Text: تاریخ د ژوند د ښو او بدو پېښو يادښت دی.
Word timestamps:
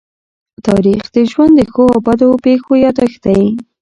تاریخ 0.67 1.03
د 1.15 1.17
ژوند 1.31 1.53
د 1.57 1.61
ښو 1.71 1.83
او 1.93 1.99
بدو 2.07 2.29
پېښو 2.45 2.71
يادښت 2.83 3.19
دی. 3.25 3.41